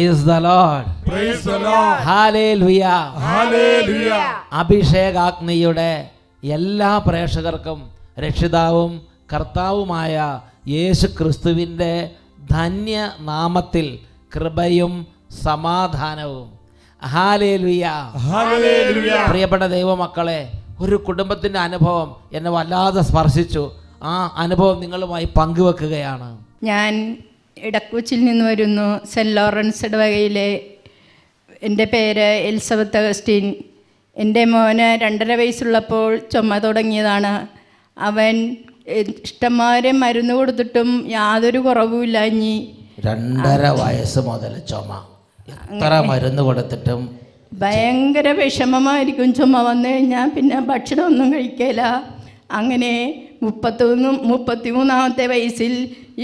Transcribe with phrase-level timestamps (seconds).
[0.00, 1.96] Price the Lord Praise the Lord.
[2.08, 2.82] Hallelujah
[3.24, 4.26] Hallelujah.
[4.52, 5.90] അഭിഷേകാഗ്നിയുടെ
[6.50, 7.78] എല്ലാ പ്രേക്ഷകർക്കും
[8.18, 8.92] രക്ഷിതാവും
[9.32, 10.14] കർത്താവുമായ
[10.68, 11.92] യേശു ക്രിസ്തുവിന്റെ
[12.50, 12.96] ധന്യ
[13.30, 13.86] നാമത്തിൽ
[14.36, 14.92] കൃപയും
[15.44, 16.48] സമാധാനവും.
[19.30, 20.40] പ്രിയപ്പെട്ട ദൈവമക്കളെ
[20.80, 23.64] ഒരു കുടുംബത്തിന്റെ അനുഭവം എന്നെ വല്ലാതെ സ്പർശിച്ചു.
[24.02, 26.30] ആ അനുഭവം നിങ്ങളുമായി പങ്കുവെക്കുകയാണ്.
[26.64, 26.92] ഞാൻ
[27.66, 28.88] ഇടക്കൊച്ചിൽ നിന്ന് വരുന്നു.
[29.12, 30.48] സെന്റ് ലോറൻസ് ഇടവകയിലെ
[31.68, 33.46] എന്റെ പേര് എലിസബത്ത് അഗസ്റ്റീൻ.
[34.16, 37.32] എന്റെ മോന് രണ്ടര വയസ്സുള്ളപ്പോൾ ചുമ തുടങ്ങിയതാണ്.
[37.96, 38.34] അവൻ
[39.24, 42.54] ഇഷ്ടംമാരെ മരുന്ന് കൊടുത്തിട്ടും യാതൊരു കുറവുമില്ല ഇനി
[43.06, 44.90] രണ്ടര വയസ്സ് മുതൽ ചുമ.
[45.52, 47.00] എത്ര മരുന്ന് കൊടുത്തിട്ടും
[47.62, 51.82] ഭയങ്കര വിഷമമായിരിക്കും ചുമ വന്നു കഴിഞ്ഞാൽ പിന്നെ ഭക്ഷണമൊന്നും കഴിക്കില്ല
[52.58, 52.92] അങ്ങനെ
[53.42, 55.72] മുപ്പത്തൊന്നും മുപ്പത്തിമൂന്നാമത്തെ വയസ്സിൽ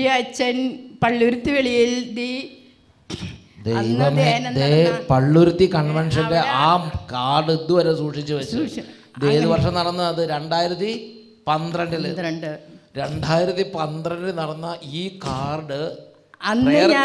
[0.00, 0.56] ഈ അച്ഛൻ
[1.02, 2.30] പള്ളുരുത്തി വെളിയിൽ ദീ
[3.64, 4.30] ദൈവമേ
[5.10, 10.28] പള്ളുരുത്തി കൺവെൻഷന്റെ ആ കാർഡ് ഇതുവരെ സൂക്ഷിച്ചു വെച്ചു ഇത് ഏത് വർഷം നടന്നത് അത്?
[10.30, 10.90] രണ്ടായിരത്തി
[11.48, 12.02] പന്ത്രണ്ടിൽ.
[12.06, 12.50] പന്ത്രണ്ട്.
[12.96, 15.80] രണ്ടായിരത്തി പന്ത്രണ്ടിൽ നടന്ന ഈ കാർഡ്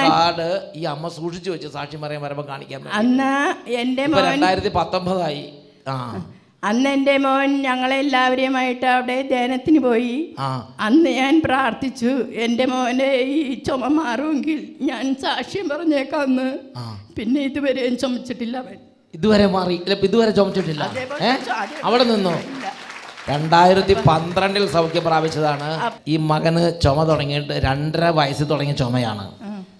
[0.10, 2.88] കാർഡ് ഈ അമ്മ സൂക്ഷിച്ചു വെച്ചു സാക്ഷി പറയാൻ വരുമ്പോ കാണിക്കാൻ.
[2.90, 3.32] അന്ന്
[4.34, 5.44] രണ്ടായിരത്തി പത്തൊമ്പതായി.
[5.88, 5.96] ആ.
[6.64, 10.36] അന്ന് എന്റെ മോൻ ഞങ്ങളെല്ലാവരെയുമായിട്ട് അവിടെ ധ്യാനത്തിന് പോയി.
[10.80, 12.12] അന്ന് ഞാൻ പ്രാർത്ഥിച്ചു.
[12.46, 16.48] എന്റെ മോനെ ഈ ചുമ മാറുമെങ്കിൽ ഞാൻ സാക്ഷ്യം പറഞ്ഞേക്കാന്ന്.
[17.18, 18.78] പിന്നെ ഇതുവരെ ചുമച്ചിട്ടില്ല അവൻ.
[19.14, 19.82] ഇതുവരെ മാറി.
[20.04, 20.84] ഇതുവരെ ചുമച്ചിട്ടില്ല.
[21.84, 22.40] അവിടെ നിന്നോ?
[23.30, 25.92] രണ്ടായിരത്തി പന്ത്രണ്ടിൽ സൗഖ്യം പ്രാപിച്ചതാണ്.
[26.08, 29.26] ഈ മകന് ചുമ തുടങ്ങിയിട്ട് രണ്ടര വയസ്സിൽ തുടങ്ങിയ ചുമയാണ്.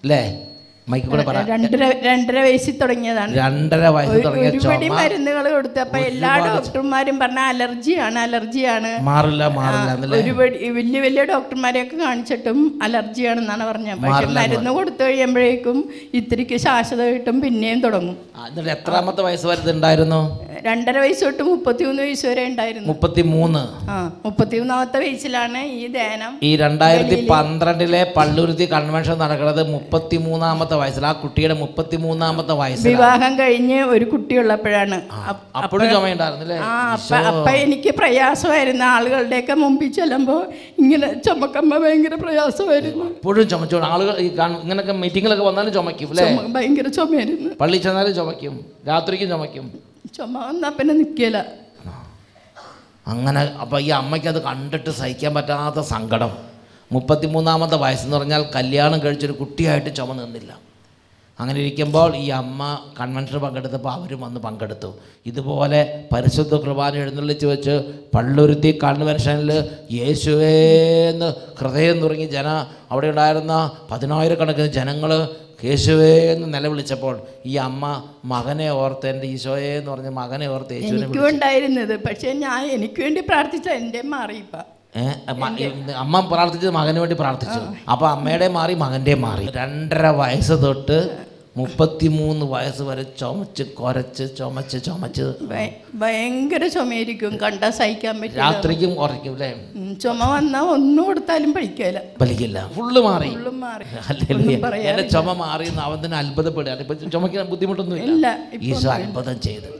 [0.02, 0.22] അല്ലേ
[0.90, 1.40] മൈക്ക് കൂടെ പറ.
[1.50, 3.32] രണ്ടര രണ്ടര വയസ്സിൽ തുടങ്ങിയതാണ്.
[3.42, 5.80] രണ്ടര വയസ്സിൽ തുടങ്ങിയ ഒരുപടി മരുന്നുകൾ കൊടുത്തു.
[5.84, 8.90] അപ്പൊ എല്ലാ ഡോക്ടർമാരും പറഞ്ഞ അലർജിയാണ് അലർജിയാണ്.
[9.10, 14.00] മാറില്ല മാറില്ല ഒരുപടി വലിയ വലിയ ഡോക്ടർമാരെയൊക്കെ കാണിച്ചിട്ടും അലർജിയാണെന്നാണ് പറഞ്ഞത്.
[14.06, 15.78] പക്ഷെ മരുന്ന് കൊടുത്തു കഴിയുമ്പോഴേക്കും
[16.20, 18.16] ഇത്തിരിക്ക് ശാശ്വതമായിട്ടും പിന്നെയും തുടങ്ങും.
[18.48, 20.20] എന്നിട്ട് എത്രാമത്തെ വയസ്സ് വരെ ഉണ്ടായിരുന്നു?
[20.66, 22.88] രണ്ടര വയസ്സ് തൊട്ട് മുപ്പത്തിമൂന്ന് വയസ്സ് വരെ ഉണ്ടായിരുന്നു.
[22.90, 30.76] മുപ്പത്തി മൂന്ന് ആ മുപ്പത്തിമൂന്നാമത്തെ വയസ്സിലാണ് ഈ ധ്യാനം ഈ രണ്ടായിരത്തി പന്ത്രണ്ടിലെ പള്ളുരുത്തി കൺവെൻഷൻ നടക്കുന്നത് മുപ്പത്തി മൂന്നാമത്തെ
[30.82, 31.06] വയസ്സിൽ.
[31.06, 34.94] ആ കുട്ടിയുടെ മുപ്പത്തി മൂന്നാമത്തെ വയസ്സിൽ വിവാഹം കഴിഞ്ഞ് ഒരു കുട്ടിയുള്ളപ്പോഴാണ്.
[35.14, 36.56] അപ്പ- അപ്പോഴും ചുമയുണ്ടായിരുന്നില്ലേ?
[36.58, 38.84] അപ്പ അപ്പ എനിക്ക് പ്രയാസമായിരുന്നു.
[38.84, 40.46] ആളുകളുടെയൊക്കെ മുമ്പിൽ ചെല്ലുമ്പോൾ
[40.78, 43.04] ഇങ്ങനെ ചുമക്കുമ്പോൾ ഭയങ്കര പ്രയാസമായിരുന്നു.
[43.04, 43.76] എപ്പോഴും ചുമച്ചു.
[43.76, 46.36] ആളുകൾ ഈ കാണ്- ഇങ്ങനൊക്കെ മീറ്റിങ്ങിലൊക്കെ വന്നാലും ചുമക്കും അല്ലേ?
[46.48, 47.50] ഭയങ്കര ചുമയായിരുന്നു.
[47.60, 49.72] പള്ളി ചെന്നാലും ചുമക്കും രാത്രിക്കും ചുമക്കും
[50.16, 51.46] ചുമ വന്നാ പിന്നെ നിൽക്കില്ല
[53.06, 56.52] അങ്ങനെ അപ്പോൾ ഈ അമ്മയ്ക്ക് അത് കണ്ടിട്ട് സഹിക്കാൻ പറ്റാത്ത സങ്കടം.
[56.92, 60.71] മുപ്പത്തിമൂന്നാമത്തെ വയസ്സെന്ന് പറഞ്ഞാൽ കല്യാണം കഴിച്ചൊരു കുട്ടിയായിട്ട് ചുമ നിന്നില്ല.
[61.42, 62.60] അങ്ങനെ ഇരിക്കുമ്പോൾ ഈ അമ്മ
[63.00, 64.90] കൺവെൻഷൻ പങ്കെടുത്തപ്പോൾ അവരും വന്ന് പങ്കെടുത്തു.
[65.26, 65.80] ഇതുപോലെ
[66.12, 67.74] പരിശുദ്ധ കുർബാന എഴുന്നള്ളിച്ച് വെച്ച്
[68.14, 69.50] പള്ളുരുത്തി കൺവെൻഷനിൽ
[69.92, 71.28] യേശുവേന്ന്
[71.60, 72.48] ഹൃദയം തുടങ്ങി ജന
[72.90, 73.54] അവിടെ ഉണ്ടായിരുന്ന
[73.90, 75.12] പതിനായിരക്കണക്കിന് ജനങ്ങൾ
[75.64, 77.14] യേശുവേ എന്ന് നിലവിളിച്ചപ്പോൾ
[77.46, 77.82] ഈ അമ്മ
[78.24, 81.96] മകനെ ഓർത്ത് എന്റെ ഈശോയെ എന്ന് പറഞ്ഞ് മകനെ ഓർത്ത് യേശുവിനെ പക്ഷേ ഉണ്ടായിരുന്നത്.
[82.06, 84.56] പക്ഷെ ഞാൻ എനിക്ക് വേണ്ടി പ്രാർത്ഥിച്ച എന്റെ മാറിയിപ്പ.
[84.96, 85.02] ഏ,
[85.92, 87.60] അമ്മ പ്രാർത്ഥിച്ചത് മകന് വേണ്ടി പ്രാർത്ഥിച്ചു.
[87.90, 89.48] അപ്പൊ അമ്മയുടെ മാറി മകന്റെ മാറി.
[89.56, 90.98] രണ്ടര വയസ്സ് തൊട്ട്
[91.56, 95.24] മുപ്പത്തിമൂന്ന് വയസ്സ് വരെ ചുമച്ച് കൊരച്ച് ചുമച്ച് ചുമച്ച്.
[95.94, 97.36] ഭയങ്കര ചുമയായിരിക്കും.
[97.42, 98.40] കണ്ടാ സഹിക്കാൻ പറ്റില്ല.
[98.42, 99.50] രാത്രിക്കും കുറയ്ക്കും അല്ലേ?
[100.02, 103.30] ചുമ വന്നാൽ ഒന്നും കൊടുത്താലും പഠിക്കില്ല വലിക്കില്ല ഫുള്ള് മാറി.
[104.90, 106.80] എന്റെ ചുമ മാറി എന്ന് അവൻ തന്നെ അത്ഭുതപ്പെടുകയാണ്.
[106.80, 108.10] ഇപ്പൊ ചുമയ്ക്കാൻ ബുദ്ധിമുട്ടൊന്നുമില്ല.
[108.12, 108.38] ഇല്ല
[108.72, 109.70] ഈശോ അത്ഭുതം ചെയ്തു.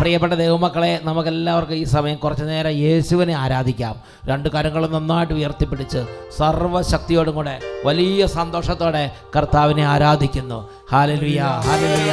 [0.00, 3.94] പ്രിയപ്പെട്ട ദൈവമക്കളെ നമുക്കെല്ലാവർക്കും ഈ സമയം കുറച്ചു നേരം യേശുവിനെ ആരാധിക്കാം.
[4.30, 6.00] രണ്ട് കരങ്ങളും നന്നായിട്ട് ഉയർത്തിപ്പിടിച്ച്
[6.38, 9.04] സർവശക്തിയോടും കൂടെ വലിയ സന്തോഷത്തോടെ
[9.36, 10.58] കർത്താവിനെ ആരാധിക്കുന്നു.
[10.92, 12.12] ഹാലലുയ ഹാലലുയ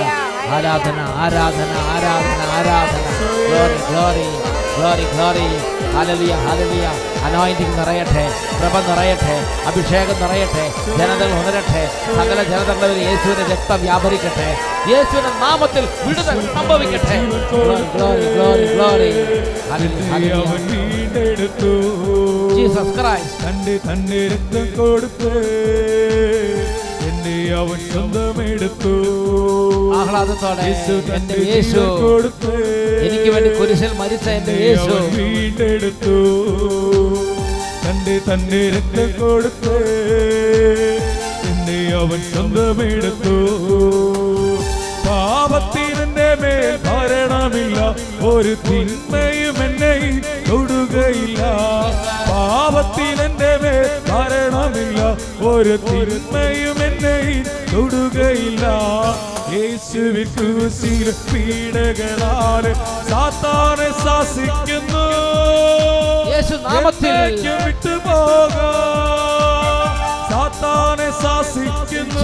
[0.56, 3.06] ആരാധന ആരാധന ആരാധന ആരാധന.
[3.48, 4.28] Glory glory
[4.76, 5.48] glory glory
[5.96, 6.86] hallelujah hallelujah
[7.26, 8.24] anointing നിറയട്ടെ
[8.60, 9.36] കൃപ നിറയട്ടെ
[9.70, 10.66] അഭിഷേകം നിറയട്ടെ
[10.98, 11.84] ജനതകൾ ഉണരട്ടെ
[12.18, 14.50] സകല ജനതകളിൽ യേശുവിന്റെ രക്തം വ്യാപരിക്കട്ടെ
[14.92, 17.18] യേശുവിന്റെ നാമത്തിൽ വിടുതൽ സംഭവിക്കട്ടെ.
[22.56, 25.32] ജീസസ് ക്രൈസ്റ്റ് തന്റെ തന്റെ രക്തം കൊടുത്ത്.
[27.22, 28.92] എന്നെ അവൻ സ്വന്തമെടുത്തു.
[29.98, 32.54] ആഹ്ലാദത്തോടെ യേശു എന്റെ യേശു ജീവൻ കൊടുത്ത്
[33.08, 34.96] എനിക്ക് വേണ്ടി കുരിശിൽ മരിച്ച എന്റെ യേശു.
[35.16, 36.16] വീണ്ടെടുത്തു.
[37.84, 39.76] തന്റെ തന്നെ രക്തം കൊടുത്തു
[41.52, 43.36] എന്നെ അവൻ സ്വന്തമെടുത്തു.
[45.08, 47.81] പാപത്തിനെന്റെ മേൽ ഭരണമില്ല
[48.24, 51.42] ഒരു തിന്മയും എന്നെ തൊടുകയില്ല.
[52.32, 55.00] പാപത്തിനെന്റെ മേൽ മരണമില്ല.
[55.48, 57.18] ഒരു തിന്മയും എന്നെ
[57.74, 58.66] തൊടുകയില്ല.
[59.54, 62.66] യേശുവിൻ ക്രൂശിൽ പീഡകളാൽ
[63.10, 65.06] സാത്താനെ ശാസിക്കുന്നു.
[67.66, 68.56] വിട്ടുപോക.
[70.30, 72.20] സാത്താനെ ശാസിക്കുന്നു.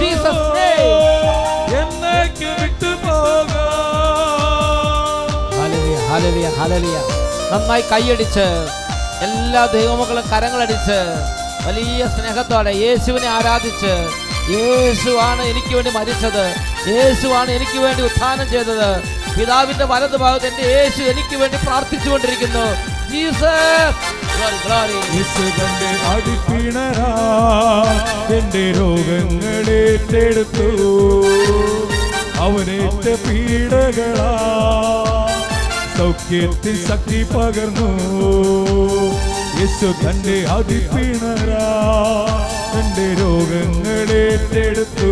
[1.80, 3.07] എന്നേക്ക് വിട്ടുപോകാം.
[6.18, 6.96] Hallelujah, hallelujah.
[7.50, 8.46] നന്നായി കൈയടിച്ച്
[9.26, 10.96] എല്ലാ ദൈവമക്കളും കരങ്ങളടിച്ച്
[11.66, 13.92] വലിയ സ്നേഹത്തോടെ യേശുവിനെ ആരാധിച്ച്
[14.54, 16.44] യേശുവാണ് എനിക്ക് വേണ്ടി മരിച്ചത്
[16.90, 18.90] യേശുവാണ് എനിക്ക് വേണ്ടി ഉത്ഥാനം ചെയ്തത്
[19.36, 22.66] പിതാവിന്റെ വലത് ഭാഗത്ത് എന്റെ യേശു എനിക്ക് വേണ്ടി പ്രാർത്ഥിച്ചുകൊണ്ടിരിക്കുന്നു.
[26.12, 27.12] അടിപ്പിണരാ
[28.38, 30.68] എന്റെ രോഗങ്ങളേറ്റെടുത്തു
[32.46, 34.30] അവനേറ്റ പീഡകളാ
[35.98, 37.88] സൗഖ്യത്തിൽ ശക്തി പകർന്നു.
[39.60, 41.64] യേശു തന്റെ അതിപ്പിണരാ
[42.72, 45.10] രോഗങ്ങളെ രോഗങ്ങളേറ്റെടുത്തു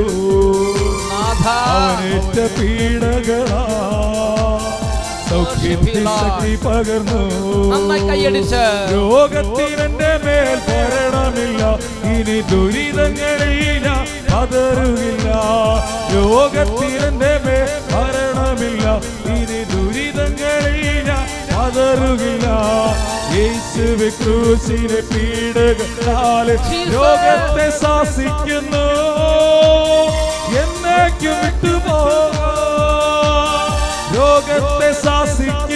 [1.11, 3.63] നാഥ അവനേറ്റ പീഡകളാ
[5.31, 7.23] സൗഖ്യത്തിൽ ശക്തി പകർന്നു.
[8.09, 8.63] കൈയടിച്ച്.
[8.93, 11.63] രോഗത്തിനെന്റെ മേൽ ഭരണമില്ല
[12.13, 13.89] ഇനി ദുരിതങ്ങളില്ല
[14.31, 15.29] പതറുകില്ല
[16.15, 18.85] രോഗത്തിനെ മേൽ ഭരണമില്ല
[19.37, 19.61] ഇനി
[20.29, 21.11] ദുരിതങ്ങളില്ല
[21.51, 22.47] പതറുകില്ല
[23.37, 26.49] യേശുവെ ക്രൂശിലെ പീഡകളാൽ
[26.95, 28.85] ലോകത്തെ ശാസിക്കുന്നു.
[30.61, 31.99] എന്നേക്കും വിട്ടുപോ
[34.17, 35.76] ലോകത്തെ ശാസിക്കുന്നു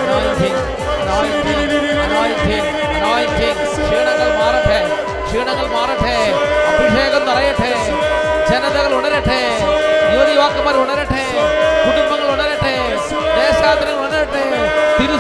[0.04, 0.56] Anointing,
[1.02, 1.60] anointing,
[2.04, 2.66] anointing,
[2.96, 3.58] anointing.
[3.76, 4.78] ക്ഷീണങ്ങൾ മാറട്ടെ
[5.26, 6.16] ക്ഷീണങ്ങൾ മാറട്ടെ
[6.70, 7.70] അഭിഷേകം നിറയട്ടെ
[8.50, 9.40] ജനതകൾ ഉണരട്ടെ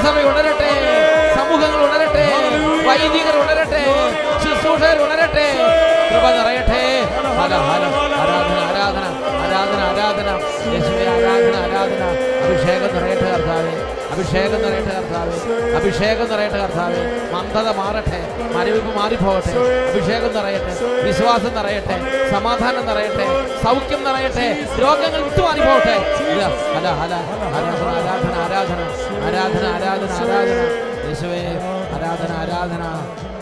[0.02, 0.70] തിരുസഭ ഉണരട്ടെ.
[1.34, 2.26] സമൂഹങ്ങൾ ഉണരട്ടെ.
[2.88, 3.82] വൈദികർ ഉണരട്ടെ.
[4.42, 5.46] ശുശ്രൂഷകർ ഉണരട്ടെ.
[6.10, 6.82] കൃപ നിറയട്ടെ.
[7.38, 7.84] ഹല ഹല
[8.22, 9.04] ആരാധന ആരാധന
[9.42, 10.28] ആരാധന ആരാധന.
[11.12, 12.02] ആരാധന ആരാധന.
[12.44, 13.74] അഭിഷേകം നിറയട്ടെ കർത്താവേ.
[14.12, 15.36] അഭിഷേകം നിറയട്ടെ കർത്താവേ.
[15.76, 17.02] അഭിഷേകം നിറയട്ടെ കർത്താവേ.
[17.32, 18.20] മന്ദത മാറട്ടെ.
[18.52, 19.54] മരവിപ്പ് മാറിപ്പോകട്ടെ.
[19.90, 21.02] അഭിഷേകം നിറയട്ടെ.
[21.02, 21.96] വിശ്വാസം നിറയട്ടെ.
[22.30, 23.26] സമാധാനം നിറയട്ടെ.
[23.64, 24.46] സൗഖ്യം നിറയട്ടെ.
[24.82, 25.96] രോഗങ്ങൾ വിട്ടുമാറിപ്പോകട്ടെ.
[26.74, 27.14] ഹല ഹല
[27.56, 28.80] ആരാധന ആരാധന.
[29.26, 30.60] ആരാധന ആരാധന ആരാധന.
[31.06, 31.42] യേശുവേ
[31.96, 32.84] ആരാധന ആരാധന.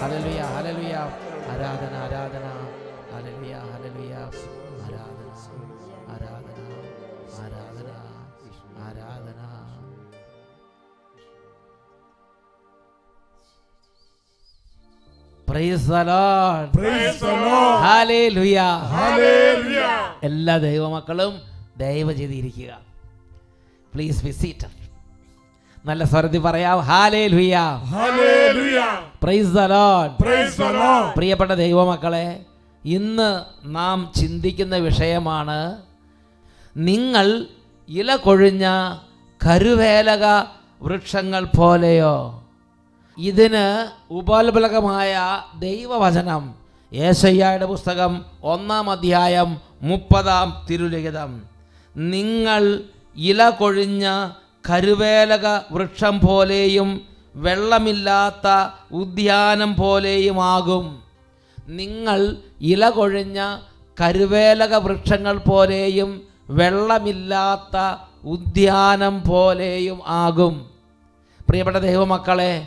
[0.02, 0.96] ഹലലുയ ഹലലുയ
[1.52, 2.46] ആരാധന ആരാധന.
[3.12, 4.14] ഹലലുയ ഹലലുയ
[4.86, 5.22] ആരാധന
[6.14, 6.58] ആരാധന
[7.42, 7.88] ആരാധന
[8.86, 9.40] ആരാധന.
[20.22, 21.32] എല്ലാ ദൈവമക്കളും
[21.76, 22.78] ദയവ് ചെയ്തിരിക്കുക.
[23.94, 24.68] പ്ലീസ് വിസിറ്റ്
[25.84, 26.78] നല്ല സ്വരത്തിൽ പറയാം.
[26.78, 27.56] ഹാലേ ലുയ
[29.22, 29.52] പ്രൈസ്
[31.16, 32.26] പ്രിയപ്പെട്ട ദൈവമക്കളെ
[32.84, 33.30] ഇന്ന്
[33.64, 35.58] നാം ചിന്തിക്കുന്ന വിഷയമാണ്
[36.76, 37.26] നിങ്ങൾ
[37.88, 38.66] ഇല കൊഴിഞ്ഞ
[39.40, 40.24] കരുവേലക
[40.82, 42.14] വൃക്ഷങ്ങൾ പോലെയോ?
[43.18, 43.66] ഇതിന്
[44.10, 45.14] ഉപോത്ബലകമായ
[45.58, 46.54] ദൈവവചനം
[46.92, 49.50] ഏശയ്യായുടെ പുസ്തകം ഒന്നാം അധ്യായം
[49.82, 51.30] മുപ്പതാം തിരുലിഖിതം.
[51.96, 52.62] നിങ്ങൾ
[53.16, 54.06] ഇല കൊഴിഞ്ഞ
[54.68, 57.02] കരുവേലക വൃക്ഷം പോലെയും
[57.34, 58.48] വെള്ളമില്ലാത്ത
[58.92, 61.02] ഉദ്യാനം പോലെയുമാകും.
[61.68, 63.56] നിങ്ങൾ ഇല കൊഴിഞ്ഞ
[64.00, 67.76] കരുവേലക വൃക്ഷങ്ങൾ പോലെയും വെള്ളമില്ലാത്ത
[68.24, 70.70] ഉദ്യാനം പോലെയും ആകും.
[71.48, 72.66] പ്രിയപ്പെട്ട ദൈവമക്കളെ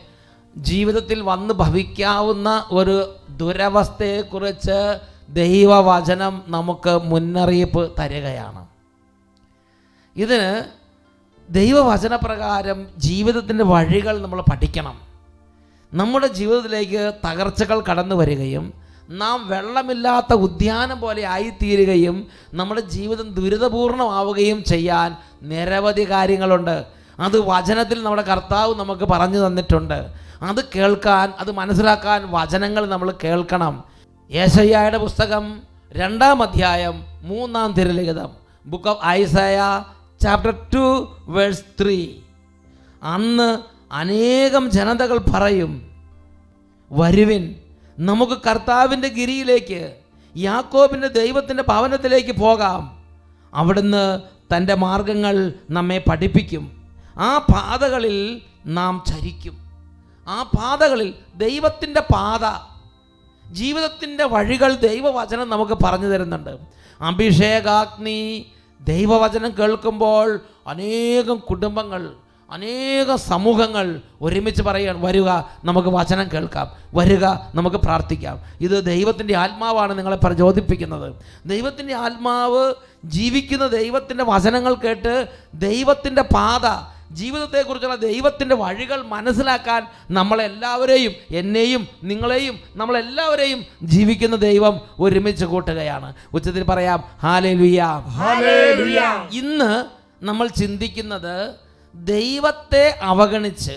[0.57, 4.79] ജീവിതത്തിൽ വന്ന് ഭവിക്കാവുന്ന ഒരു ദുരവസ്ഥയെക്കുറിച്ച്
[5.29, 8.67] ദൈവവചനം നമുക്ക് മുന്നറിയിപ്പ് തരികയാണ്.
[10.15, 10.82] ഇതിന്
[11.49, 15.01] ദൈവവചനപ്രകാരം ജീവിതത്തിന്റെ വഴികൾ നമ്മൾ പഠിക്കണം.
[15.93, 18.73] നമ്മുടെ ജീവിതത്തിലേക്ക് തകർച്ചകൾ കടന്നു വരികയും
[19.09, 26.85] നാം വെള്ളമില്ലാത്ത ഉദ്യാനം പോലെ ആയിത്തീരുകയും നമ്മുടെ ജീവിതം ദുരിതപൂർണമാവുകയും ചെയ്യാൻ നിരവധി കാര്യങ്ങളുണ്ട്.
[27.19, 30.13] അത് വചനത്തിൽ നമ്മുടെ കർത്താവ് നമുക്ക് പറഞ്ഞു തന്നിട്ടുണ്ട്.
[30.41, 33.83] അത് കേൾക്കാൻ അത് മനസ്സിലാക്കാൻ വചനങ്ങൾ നമ്മൾ കേൾക്കണം.
[34.31, 35.61] യേശയ്യായുടെ പുസ്തകം
[35.93, 38.29] രണ്ടാം അധ്യായം മൂന്നാം തിരലിഖിതം
[38.65, 39.59] book of Isaiah
[40.23, 42.13] chapter two verse three
[43.03, 43.59] അന്ന്
[43.91, 45.91] അനേകം ജനതകൾ പറയും
[46.91, 47.55] വരുവിൻ
[47.99, 49.95] നമുക്ക് കർത്താവിന്റെ ഗിരിയിലേക്ക്
[50.37, 53.05] യാക്കോബിന്റെ ദൈവത്തിന്റെ ഭവനത്തിലേക്ക് പോകാം.
[53.53, 54.21] അവിടുന്ന്
[54.55, 56.87] തന്റെ മാർഗങ്ങൾ നമ്മെ പഠിപ്പിക്കും.
[57.17, 59.57] ആ പാതകളിൽ നാം ചരിക്കും.
[60.27, 62.73] ആ പാതകളിൽ ദൈവത്തിന്റെ പാത
[63.51, 66.57] ജീവിതത്തിന്റെ വഴികൾ ദൈവവചനം നമുക്ക് പറഞ്ഞു തരുന്നുണ്ട്.
[67.01, 68.45] അഭിഷേകാഗ്നി
[68.83, 72.11] ദൈവവചനം കേൾക്കുമ്പോൾ അനേകം കുടുംബങ്ങൾ
[72.51, 75.29] അനേക സമൂഹങ്ങൾ ഒരുമിച്ച് പറയുകയാണ് വരിക
[75.65, 76.71] നമുക്ക് വചനം കേൾക്കാം.
[76.95, 77.25] വരിക
[77.55, 78.39] നമുക്ക് പ്രാർത്ഥിക്കാം.
[78.61, 81.13] ഇത് ദൈവത്തിന്റെ ആത്മാവാണ് നിങ്ങളെ പ്രചോദിപ്പിക്കുന്നത്.
[81.45, 82.73] ദൈവത്തിന്റെ ആത്മാവ്
[83.05, 94.35] ജീവിക്കുന്ന ദൈവത്തിന്റെ വചനങ്ങൾ കേട്ട് ദൈവത്തിന്റെ പാത ജീവിതത്തെക്കുറിച്ചുള്ള ദൈവത്തിന്റെ വഴികൾ മനസ്സിലാക്കാൻ നമ്മളെല്ലാവരെയും എന്നെയും നിങ്ങളെയും നമ്മളെല്ലാവരെയും ജീവിക്കുന്ന
[94.35, 96.13] ദൈവം ഒരുമിച്ച് കൂട്ടുകയാണ്.
[96.33, 97.51] ഉച്ചത്തിൽ പറയാം ഹാലേ
[99.31, 99.85] ഇന്ന്
[100.25, 101.35] നമ്മൾ ചിന്തിക്കുന്നത്
[101.95, 103.75] ദൈവത്തെ അവഗണിച്ച്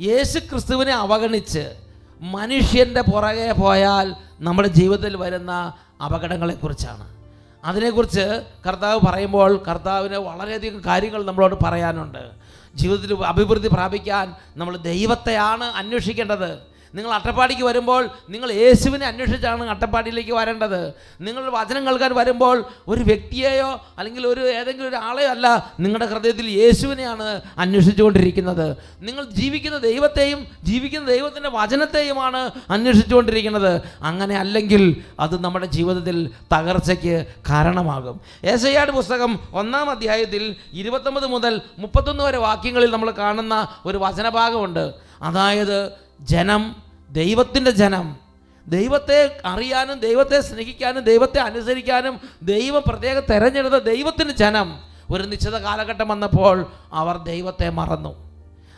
[0.00, 1.64] യേശു ക്രിസ്തുവിനെ അവഗണിച്ച്
[2.20, 5.72] മനുഷ്യന്റെ പുറകെ പോയാൽ നമ്മുടെ ജീവിതത്തിൽ വരുന്ന
[6.04, 7.06] അപകടങ്ങളെക്കുറിച്ചാണ്.
[7.64, 12.39] അതിനെക്കുറിച്ച് കർത്താവ് പറയുമ്പോൾ കർത്താവിന് വളരെയധികം കാര്യങ്ങൾ നമ്മളോട് പറയാനുണ്ട്.
[12.74, 16.69] ജീവിതത്തിൽ അഭിവൃദ്ധി പ്രാപിക്കാൻ നമ്മൾ ദൈവത്തെയാണ് അന്വേഷിക്കേണ്ടത്.
[16.94, 20.94] നിങ്ങൾ അട്ടപ്പാടിക്ക് വരുമ്പോൾ നിങ്ങൾ യേശുവിനെ അന്വേഷിച്ചാണ് അട്ടപ്പാടിയിലേക്ക് വരേണ്ടത്.
[21.20, 25.46] നിങ്ങൾ വചനം കേൾക്കാൻ വരുമ്പോൾ ഒരു വ്യക്തിയെയോ അല്ലെങ്കിൽ ഒരു ഏതെങ്കിലും ഒരു ആളെയോ അല്ല
[25.80, 28.76] നിങ്ങളുടെ ഹൃദയത്തിൽ യേശുവിനെയാണ് അന്വേഷിച്ചുകൊണ്ടിരിക്കുന്നത്.
[29.00, 33.82] നിങ്ങൾ ജീവിക്കുന്ന ദൈവത്തെയും ജീവിക്കുന്ന ദൈവത്തിന്റെ വചനത്തെയുമാണ് അന്വേഷിച്ചുകൊണ്ടിരിക്കുന്നത്.
[34.02, 38.20] അങ്ങനെ അല്ലെങ്കിൽ അത് നമ്മുടെ ജീവിതത്തിൽ തകർച്ചയ്ക്ക് കാരണമാകും.
[38.44, 44.94] ഏസയ്യാട് പുസ്തകം ഒന്നാം അധ്യായത്തിൽ ഇരുപത്തൊമ്പത് മുതൽ മുപ്പത്തൊന്ന് വരെ വാക്യങ്ങളിൽ നമ്മൾ കാണുന്ന ഒരു വചനഭാഗമുണ്ട്.
[45.22, 46.76] അതായത് ജനം
[47.10, 48.16] ദൈവത്തിന്റെ ജനം.
[48.66, 54.80] ദൈവത്തെ അറിയാനും ദൈവത്തെ സ്നേഹിക്കാനും ദൈവത്തെ അനുസരിക്കാനും ദൈവം പ്രത്യേകം തെരഞ്ഞെടുത്ത ദൈവത്തിന്റെ ജനം.
[55.10, 58.30] ഒരു നിശ്ചിത കാലഘട്ടം വന്നപ്പോൾ അവർ ദൈവത്തെ മറന്നു.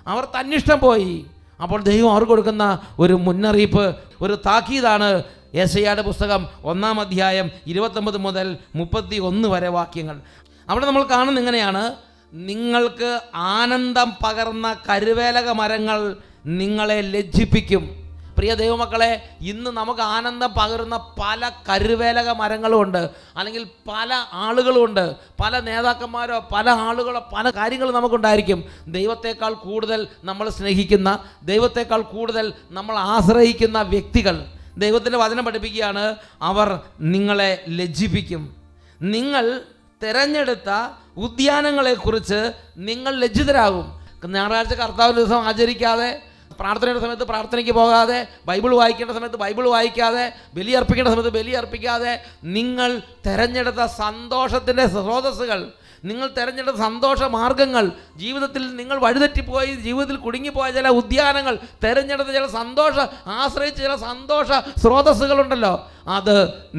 [0.06, 1.26] അവർ തന്നിഷ്ടം പോയി.
[1.62, 5.22] അപ്പോൾ ദൈവം അവർ കൊടുക്കുന്ന ഒരു മുന്നറിയിപ്പ് ഒരു താക്കീതാണ്
[5.54, 10.20] യേശയ്യയുടെ പുസ്തകം ഒന്നാം അധ്യായം ഇരുപത്തൊമ്പത് മുതൽ മുപ്പത്തി ഒന്ന് വരെ വാക്യങ്ങൾ.
[10.68, 11.94] അവിടെ നമ്മൾ കാണുന്ന ഇങ്ങനെയാണ്.
[12.32, 18.02] നിങ്ങൾക്ക് ആനന്ദം പകർന്ന കരുവേലക മരങ്ങൾ നിങ്ങളെ ലജ്ജിപ്പിക്കും.
[18.38, 23.10] പ്രിയ ദൈവമക്കളെ ഇന്ന് നമുക്ക് ആനന്ദം പകരുന്ന പല കരുവേലക മരങ്ങളുമുണ്ട്.
[23.36, 25.14] അല്ലെങ്കിൽ പല ആളുകളുമുണ്ട്.
[25.42, 28.64] പല നേതാക്കന്മാരോ പല ആളുകളോ പല കാര്യങ്ങളും നമുക്കുണ്ടായിരിക്കും.
[28.86, 34.46] ദൈവത്തെക്കാൾ കൂടുതൽ നമ്മൾ സ്നേഹിക്കുന്ന ദൈവത്തെക്കാൾ കൂടുതൽ നമ്മൾ ആശ്രയിക്കുന്ന വ്യക്തികൾ
[34.78, 36.16] ദൈവത്തിന്റെ വചനം പഠിപ്പിക്കുകയാണ്.
[36.42, 38.56] അവർ നിങ്ങളെ ലജ്ജിപ്പിക്കും.
[39.02, 39.60] നിങ്ങൾ
[40.02, 44.02] തിരഞ്ഞെടുത്ത ഉദ്യാനങ്ങളെക്കുറിച്ച് നിങ്ങൾ ലജ്ജിതരാകും.
[44.24, 46.22] ഞായറാഴ്ച കർത്താവിന്റെ ദിവസം ആചരിക്കാതെ
[46.58, 52.12] പ്രാർത്ഥനയുടെ സമയത്ത് പ്രാർത്ഥനയ്ക്ക് പോകാതെ ബൈബിൾ വായിക്കേണ്ട സമയത്ത് ബൈബിൾ വായിക്കാതെ ബലി അർപ്പിക്കേണ്ട സമയത്ത് ബലി അർപ്പിക്കാതെ
[52.56, 52.90] നിങ്ങൾ
[53.26, 55.60] തിരഞ്ഞെടുത്ത സന്തോഷത്തിന്റെ സ്രോതസ്സുകൾ
[56.04, 57.84] നിങ്ങൾ തിരഞ്ഞെടുത്ത സന്തോഷ മാർഗങ്ങൾ
[58.16, 61.54] ജീവിതത്തിൽ നിങ്ങൾ വഴിതെറ്റിപ്പോയി ജീവിതത്തിൽ കുടുങ്ങിപ്പോയ ചില ഉദ്യാനങ്ങൾ
[61.84, 62.96] തിരഞ്ഞെടുത്ത ചില സന്തോഷ
[63.36, 64.48] ആശ്രയിച്ച ചില സന്തോഷ
[64.82, 65.74] സ്രോതസ്സുകളുണ്ടല്ലോ
[66.08, 66.36] അത്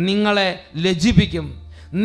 [0.08, 1.48] നിങ്ങളെ ലജിപ്പിക്കും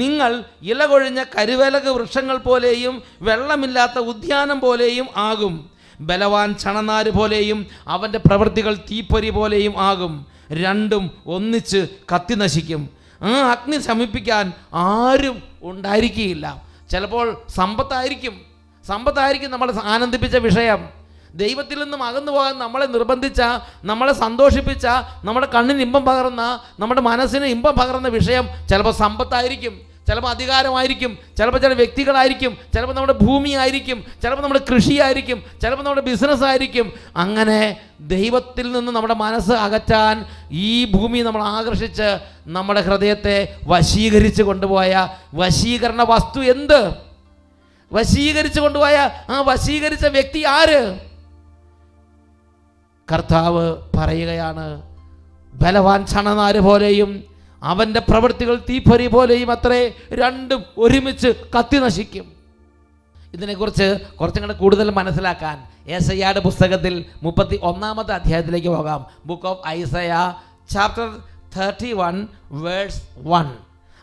[0.01, 0.31] നിങ്ങൾ
[0.63, 5.55] ഇലകൊഴിഞ്ഞ കരുവേലക വൃക്ഷങ്ങൾ പോലെയും വെള്ളമില്ലാത്ത ഉദ്യാനം പോലെയും ആകും.
[6.01, 10.27] ബലവാൻ ചണനാര് പോലെയും അവന്റെ പ്രവൃത്തികൾ തീപ്പൊരി പോലെയും ആകും.
[10.53, 12.89] രണ്ടും ഒന്നിച്ച് കത്തി നശിക്കും.
[13.23, 16.63] ആ അഗ്നി ശമിപ്പിക്കാൻ ആരും ഉണ്ടായിരിക്കുകയില്ല.
[16.91, 18.41] ചിലപ്പോൾ സമ്പത്തായിരിക്കും.
[18.87, 20.89] സമ്പത്തായിരിക്കും നമ്മളെ ആനന്ദിപ്പിച്ച വിഷയം.
[21.35, 23.43] ദൈവത്തിൽ നിന്നും അകന്നു പോകാൻ നമ്മളെ നിർബന്ധിച്ച
[23.85, 24.87] നമ്മളെ സന്തോഷിപ്പിച്ച
[25.25, 29.81] നമ്മുടെ കണ്ണിന് ഇമ്പം പകർന്ന നമ്മുടെ മനസ്സിന് ഇമ്പം പകർന്ന വിഷയം ചിലപ്പോൾ സമ്പത്തായിരിക്കും.
[30.09, 36.45] ചിലപ്പോൾ അധികാരമായിരിക്കും ചിലപ്പോൾ ചില വ്യക്തികളായിരിക്കും ചിലപ്പോൾ നമ്മുടെ ഭൂമി ആയിരിക്കും ചിലപ്പോൾ നമ്മുടെ കൃഷിയായിരിക്കും ചിലപ്പോൾ നമ്മുടെ ബിസിനസ്
[36.45, 36.93] ആയിരിക്കും.
[37.17, 46.03] അങ്ങനെ ദൈവത്തിൽ നിന്ന് നമ്മുടെ മനസ്സ് അകറ്റാൻ ഈ ഭൂമി നമ്മൾ ആകർഷിച്ച് നമ്മുടെ ഹൃദയത്തെ വശീകരിച്ച് കൊണ്ടുപോയ വശീകരണ
[46.03, 46.95] വസ്തു എന്ത്?
[47.93, 50.99] വശീകരിച്ച് കൊണ്ടുപോയ ആ വശീകരിച്ച വ്യക്തി ആര്?
[53.13, 54.83] കർത്താവ് പറയുകയാണ്
[55.55, 57.28] ബലവാൻ ചണനാര് പോലെയും
[57.63, 62.33] അവന്റെ പ്രവൃത്തികൾ തീപ്പൊരി പോലെയും അത്രേ രണ്ടും ഒരുമിച്ച് കത്തി നശിക്കും.
[63.33, 69.07] ഇതിനെക്കുറിച്ച് കുറച്ചും കൂടെ കൂടുതൽ മനസ്സിലാക്കാൻ ഏസയ്യായുടെ പുസ്തകത്തിൽ മുപ്പത്തി ഒന്നാമത്തെ അധ്യായത്തിലേക്ക് പോകാം.
[69.27, 70.33] Book of Isaiah
[70.71, 71.19] chapter
[71.59, 73.47] thirty one verse one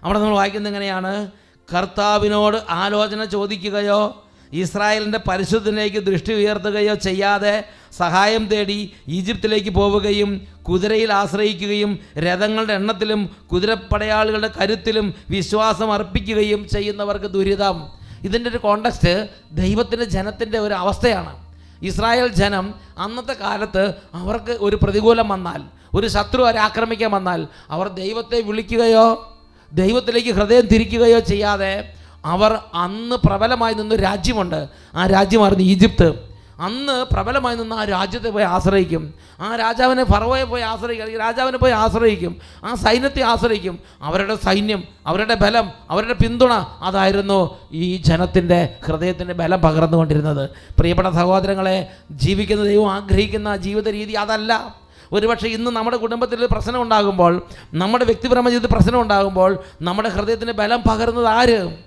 [0.03, 1.31] അവിടെ നമ്മൾ വായിക്കുന്നത് എങ്ങനെയാണ്?
[1.75, 7.63] കർത്താവിനോട് ആലോചന ചോദിക്കുകയോ ഇസ്രായേലിന്റെ പരിശുദ്ധനിലേക്ക് ദൃഷ്ടി ഉയർത്തുകയോ ചെയ്യാതെ
[7.97, 17.89] സഹായം തേടി ഈജിപ്തിലേക്ക് പോവുകയും കുതിരയിൽ ആശ്രയിക്കുകയും രഥങ്ങളുടെ എണ്ണത്തിലും കുതിരപ്പടയാളികളുടെ കരുത്തിലും വിശ്വാസം അർപ്പിക്കുകയും ചെയ്യുന്നവർക്ക് ദുരിതം.
[18.23, 21.45] ഇതിന്റെ ഒരു കോണ്ടക്സ്റ്റ് ദൈവത്തിന്റെ ജനത്തിന്റെ ഒരു അവസ്ഥയാണ്.
[21.81, 25.61] ഇസ്രായേൽ ജനം അന്നത്തെ കാലത്ത് അവർക്ക് ഒരു പ്രതികൂലം വന്നാൽ
[25.93, 29.35] ഒരു ശത്രു അവരെ ആക്രമിക്കാൻ വന്നാൽ അവർ ദൈവത്തെ വിളിക്കുകയോ
[29.73, 31.93] ദൈവത്തിലേക്ക് ഹൃദയം തിരിക്കുകയോ ചെയ്യാതെ
[32.25, 34.67] അവർ അന്ന് പ്രബലമായി നിന്ന രാജ്യമുണ്ട്.
[34.95, 36.35] ആ രാജ്യമായിരുന്നു ഈജിപ്ത്.
[36.59, 39.13] അന്ന് പ്രബലമായി നിന്ന് ആ രാജ്യത്തെ പോയി ആശ്രയിക്കും.
[39.41, 41.03] ആ രാജാവിനെ ഫറവയെ പോയി ആശ്രയിക്കും.
[41.03, 42.35] അല്ലെങ്കിൽ രാജാവിനെ പോയി ആശ്രയിക്കും.
[42.65, 43.79] ആ സൈന്യത്തെ ആശ്രയിക്കും.
[44.01, 50.49] അവരുടെ സൈന്യം അവരുടെ ബലം അവരുടെ പിന്തുണ അതായിരുന്നു ഈ ജനത്തിന്റെ ഹൃദയത്തിന്റെ ബലം പകർന്നുകൊണ്ടിരുന്നത്.
[50.49, 54.75] പ്രിയപ്പെട്ട സഹോദരങ്ങളെ ജീവിക്കുന്ന ദൈവം ആഗ്രഹിക്കുന്ന ജീവിത രീതി അതല്ല.
[55.11, 57.41] ഒരുപക്ഷെ ഇന്ന് നമ്മുടെ കുടുംബത്തിൽ പ്രശ്നം ഉണ്ടാകുമ്പോൾ
[57.73, 61.84] നമ്മുടെ വ്യക്തിപരമായ ജീവിതത്തിൽ പ്രശ്നം ഉണ്ടാകുമ്പോൾ നമ്മുടെ ഹൃദയത്തിന്റെ ബലം പകരുന്നത് ആര്?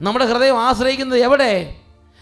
[0.00, 1.76] നമ്മുടെ ഹൃദയം ആശ്രയിക്കുന്നത് എവിടെ?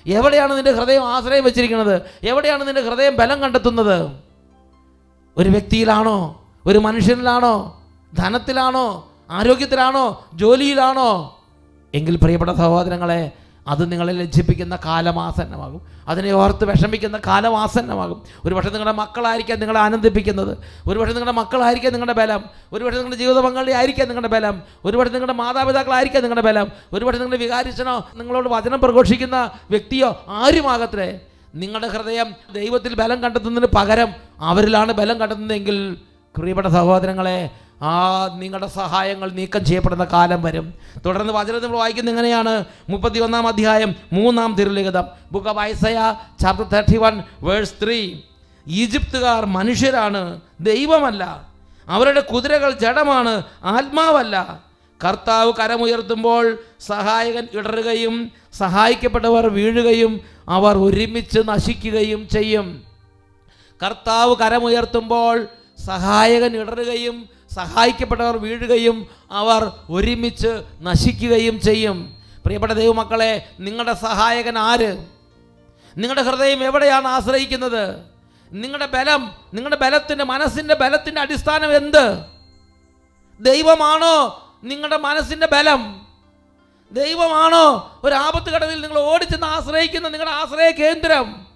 [0.07, 2.03] എവിടെയാണ് നിന്റെ ഹൃദയം ആശ്രയം വെച്ചിരിക്കുന്നത്?
[2.23, 4.11] എവിടെയാണ് നിന്റെ ഹൃദയം ബലം കണ്ടെത്തുന്നത്?
[5.37, 6.45] ഒരു വ്യക്തിയിലാണോ?
[6.67, 7.83] ഒരു മനുഷ്യനിലാണോ?
[8.15, 9.09] ധനത്തിലാണോ?
[9.31, 10.25] ആരോഗ്യത്തിലാണോ?
[10.35, 11.41] ജോലിയിലാണോ?
[11.95, 13.33] എങ്കിൽ പ്രിയപ്പെട്ട സഹോദരങ്ങളെ
[13.69, 15.81] അത് നിങ്ങളെ ലജ്ജിപ്പിക്കുന്ന കാലമാസന്നമാകും.
[16.09, 18.23] അതിനെ ഓർത്ത് വിഷമിക്കുന്ന കാലമാസന്നമാകും.
[18.45, 20.59] ഒരുപക്ഷെ നിങ്ങളുടെ മക്കളായിരിക്കാം നിങ്ങളെ ആനന്ദിപ്പിക്കുന്നത്.
[20.89, 22.45] ഒരുപക്ഷെ നിങ്ങളുടെ മക്കളായിരിക്കാം നിങ്ങളുടെ ബലം.
[22.73, 24.63] ഒരുപക്ഷെ നിങ്ങളുടെ ജീവിത പങ്കാളി ആയിരിക്കാം നിങ്ങളുടെ ബലം.
[24.85, 26.69] ഒരുപക്ഷെ നിങ്ങളുടെ മാതാപിതാക്കളായിരിക്കാം നിങ്ങളുടെ ബലം.
[26.93, 31.21] ഒരുപക്ഷെ നിങ്ങളുടെ വികാരിച്ചനോ നിങ്ങളോട് വചനം പ്രഘോഷിക്കുന്ന വ്യക്തിയോ ആരുമാകട്ടെ
[31.55, 34.09] നിങ്ങളുടെ ഹൃദയം ദൈവത്തിൽ ബലം കണ്ടെത്തുന്നതിന് പകരം
[34.41, 35.97] അവരിലാണ് ബലം കണ്ടെത്തുന്നതെങ്കിൽ
[36.37, 37.51] പ്രിയപ്പെട്ട സഹോദരങ്ങളെ
[37.83, 40.75] ആ നിങ്ങളുടെ സഹായങ്ങൾ നീക്കം ചെയ്യപ്പെടുന്ന കാലം വരും.
[41.07, 42.65] തുടർന്ന് വചനം നമ്മൾ വായിക്കുന്നത് എങ്ങനെയാണ്?
[42.89, 45.05] മുപ്പത്തി ഒന്നാം അധ്യായം മൂന്നാം തിരുലിഖിതം.
[45.33, 48.21] Book of Isaiah chapter thirty one verse three
[48.69, 51.49] ഈജിപ്തുകാർ മനുഷ്യരാണ് ദൈവമല്ല.
[51.89, 54.61] അവരുടെ കുതിരകൾ ജഡമാണ് ആത്മാവല്ല.
[55.05, 62.83] കർത്താവ് കരമുയർത്തുമ്പോൾ സഹായകൻ ഇടറുകയും സഹായിക്കപ്പെട്ടവർ വീഴുകയും അവർ ഒരുമിച്ച് നശിക്കുകയും ചെയ്യും.
[63.83, 65.47] കർത്താവ് കരമുയർത്തുമ്പോൾ
[65.87, 72.17] സഹായകൻ ഇടറുകയും സഹായിക്കപ്പെട്ടവർ വീഴുകയും അവർ ഒരുമിച്ച് നശിക്കുകയും ചെയ്യും.
[72.45, 75.07] പ്രിയപ്പെട്ട ദൈവമക്കളെ നിങ്ങളുടെ സഹായകൻ ആര്?
[75.97, 78.05] നിങ്ങളുടെ ഹൃദയം എവിടെയാണ് ആശ്രയിക്കുന്നത്?
[78.53, 82.25] നിങ്ങളുടെ ബലം നിങ്ങളുടെ ബലത്തിന്റെ മനസ്സിന്റെ ബലത്തിന്റെ അടിസ്ഥാനം എന്ത്?
[83.41, 86.07] ദൈവമാണോ നിങ്ങളുടെ മനസ്സിന്റെ ബലം?
[86.93, 91.47] ദൈവമാണോ ഒരു ആപത്ത് ഘടകത്തിൽ നിങ്ങൾ ഓടിച്ചെന്ന് ആശ്രയിക്കുന്ന നിങ്ങളുടെ ആശ്രയ കേന്ദ്രം?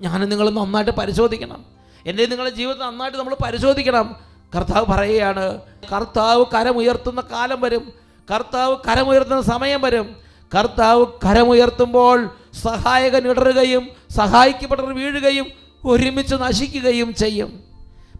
[0.00, 1.64] ഞാൻ നിങ്ങൾ നന്നായിട്ട് പരിശോധിക്കണം.
[2.06, 4.33] എന്റെ നിങ്ങളുടെ ജീവിതം നന്നായിട്ട് നമ്മൾ പരിശോധിക്കണം.
[4.54, 5.60] കർത്താവ് പറയുകയാണ്
[5.92, 7.92] കർത്താവ് കരമുയർത്തുന്ന കാലം വരും.
[8.34, 10.16] കർത്താവ് കരമുയർത്തുന്ന സമയം വരും.
[10.58, 12.30] കർത്താവ് കരമുയർത്തുമ്പോൾ
[12.62, 15.46] സഹായകൻ ഇടറുകയും സഹായിക്കപ്പെട്ടവർ വീഴുകയും
[15.84, 17.64] ഒരുമിച്ച് നശിക്കുകയും ചെയ്യും.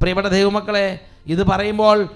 [0.01, 2.09] പ്രിയപ്പെട്ട ദൈവമക്കളെ ഇത് പറയുമ്പോൾ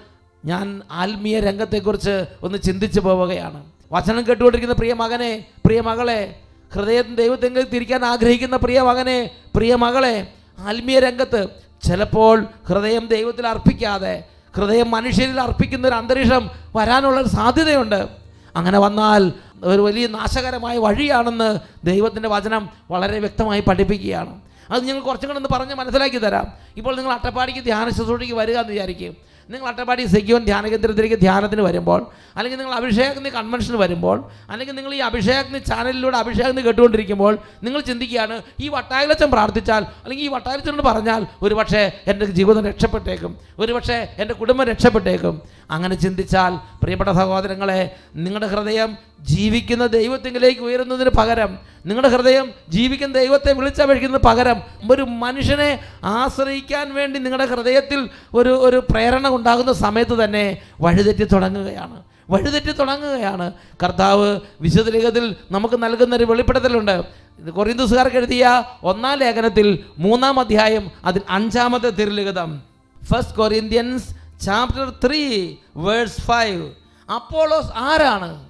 [0.45, 3.63] ഞാൻ ആത്മീയ രംഗത്തെക്കുറിച്ച് ഒന്ന് ചിന്തിച്ചു പോവുകയാണ്.
[3.91, 6.35] വചനം കേട്ടുകൊണ്ടിരിക്കുന്ന പ്രിയ മകനെ പ്രിയ മകളെ
[6.73, 10.27] ഹൃദയത്തിന് ദൈവത്തെങ്കിൽ തിരിക്കാൻ ആഗ്രഹിക്കുന്ന പ്രിയ മകനെ പ്രിയ മകളെ
[10.59, 14.23] ആത്മീയ രംഗത്ത് ചിലപ്പോൾ ഹൃദയം ദൈവത്തിൽ അർപ്പിക്കാതെ
[14.55, 18.07] ഹൃദയം മനുഷ്യരിൽ അർപ്പിക്കുന്ന ഒരു അന്തരീക്ഷം വരാനുള്ള സാധ്യതയുണ്ട്.
[18.55, 24.41] അങ്ങനെ വന്നാൽ ഒരു വലിയ നാശകരമായ വഴിയാണെന്ന് ദൈവത്തിന്റെ വചനം വളരെ വ്യക്തമായി പഠിപ്പിക്കുകയാണ്.
[24.69, 26.47] അത് ഞങ്ങൾ കുറച്ചും കൂടെ ഒന്ന് പറഞ്ഞ് മനസ്സിലാക്കി തരാം.
[26.77, 29.29] ഇപ്പോൾ നിങ്ങൾ അട്ടപ്പാടിക്ക് ധ്യാന ശുശ്രൂഷയ്ക്ക് വരിക എന്ന് വിചാരിക്കും.
[29.49, 32.01] നിങ്ങൾ അട്ടപ്പാടി സെക്യൂൻ ധ്യാന കേന്ദ്രത്തിലേക്ക് ധ്യാനത്തിന് വരുമ്പോൾ
[32.35, 34.17] അല്ലെങ്കിൽ നിങ്ങൾ അഭിഷേകത്തിന് കൺവെൻഷന് വരുമ്പോൾ
[34.51, 37.33] അല്ലെങ്കിൽ നിങ്ങൾ ഈ അഭിഷേകത്തിന് ചാനലിലൂടെ അഭിഷേകത്തിന് കേട്ടുകൊണ്ടിരിക്കുമ്പോൾ
[37.63, 43.73] നിങ്ങൾ ചിന്തിക്കുകയാണ് ഈ വട്ടായലച്ചൻ പ്രാർത്ഥിച്ചാൽ അല്ലെങ്കിൽ ഈ വട്ടായിലച്ചനോട് പറഞ്ഞാൽ ഒരു പക്ഷേ എന്റെ ജീവിതം രക്ഷപ്പെട്ടേക്കും ഒരു
[43.73, 45.35] പക്ഷേ എന്റെ കുടുംബം രക്ഷപ്പെട്ടേക്കും.
[45.69, 47.79] അങ്ങനെ ചിന്തിച്ചാൽ പ്രിയപ്പെട്ട സഹോദരങ്ങളെ
[48.15, 48.91] നിങ്ങളുടെ ഹൃദയം
[49.23, 51.51] ജീവിക്കുന്ന ദൈവത്തിങ്കിലേക്ക് ഉയരുന്നതിന് പകരം
[51.85, 54.57] നിങ്ങളുടെ ഹൃദയം ജീവിക്കുന്ന ദൈവത്തെ വിളിച്ചപേക്ഷിക്കുന്നതിന് പകരം
[54.91, 55.69] ഒരു മനുഷ്യനെ
[56.13, 57.99] ആശ്രയിക്കാൻ വേണ്ടി നിങ്ങളുടെ ഹൃദയത്തിൽ
[58.33, 62.03] ഒരു ഒരു പ്രേരണ ഉണ്ടാകുന്ന സമയത്ത് തന്നെ വഴിതെറ്റി തുടങ്ങുകയാണ്.
[62.29, 63.51] വഴിതെറ്റി തുടങ്ങുകയാണ്.
[63.83, 67.03] കർത്താവ് വിശുദ്ധ ലേഖത്തിൽ നമുക്ക് നൽകുന്നൊരു വെളിപ്പെടുത്തലുണ്ട്.
[67.39, 72.61] ഇത് കൊറിയന്തുസുകാർക്ക് എഴുതിയ ഒന്നാം ലേഖനത്തിൽ മൂന്നാം അധ്യായം അതിൽ അഞ്ചാമത്തെ തിരുലിഖിതം.
[73.03, 74.07] First Corinthians
[74.45, 76.71] chapter three verse five
[77.15, 78.49] Apollos ആരാണ്?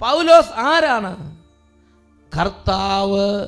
[0.00, 1.36] പൗലോസ് ആരാണ്?
[2.40, 3.46] കർത്താവ്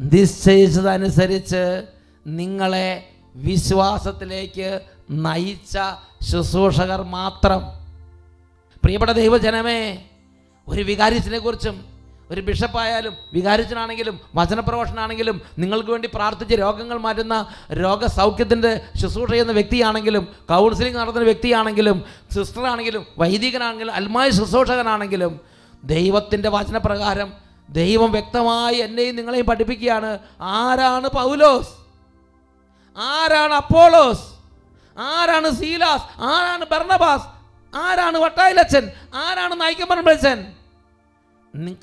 [0.00, 1.86] നിശ്ചയിച്ചതനുസരിച്ച്
[2.26, 4.80] നിങ്ങളെ വിശ്വാസത്തിലേക്ക്
[5.12, 5.78] നയിച്ച
[6.22, 7.62] ശുശ്രൂഷകർ മാത്രം.
[8.82, 10.04] പ്രിയപ്പെട്ട ദൈവജനമേ
[10.68, 11.92] ഒരു വികാരിച്ചിനെ കുറിച്ചും
[12.30, 21.24] ഒരു ബിഷപ്പായാലും വികാരിച്ചനാണെങ്കിലും വചനപ്രഭാഷണാണെങ്കിലും നിങ്ങൾക്ക് വേണ്ടി പ്രാർത്ഥിച്ച് രോഗങ്ങൾ മാറ്റുന്ന രോഗസൗഖ്യത്തിന്റെ ശുശ്രൂഷ ചെയ്യുന്ന വ്യക്തിയാണെങ്കിലും കൗൺസിലിംഗ് നടത്തുന്ന
[21.24, 25.40] വ്യക്തിയാണെങ്കിലും സിസ്റ്ററാണെങ്കിലും വൈദികനാണെങ്കിലും അൽമായ ശുശ്രൂഷകനാണെങ്കിലും
[25.84, 27.32] ദൈവത്തിന്റെ വചനപ്രകാരം
[27.70, 30.18] ദൈവം വ്യക്തമായി എന്നെയും നിങ്ങളെയും പഠിപ്പിക്കുകയാണ്.
[30.40, 31.68] ആരാണ് പൗലോസ്?
[32.98, 34.31] ആരാണ് അപ്പോളോസ്?
[34.98, 36.02] ആരാണ് സീലാസ്?
[36.20, 37.26] ആരാണ് ബർണബാസ്?
[37.76, 38.90] ആരാണ് വട്ടായിലച്ചൻ?
[39.14, 40.46] ആരാണ് നായിക്കമ്പറമ്പച്ചൻ